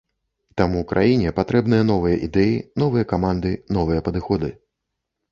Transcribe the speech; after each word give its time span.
Таму 0.59 0.79
краіне 0.91 1.33
патрэбныя 1.39 1.83
новыя 1.89 2.17
ідэі, 2.27 2.55
новыя 2.83 3.05
каманды, 3.11 3.51
новыя 3.77 3.99
падыходы. 4.09 4.49